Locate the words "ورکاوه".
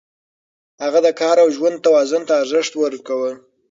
2.75-3.31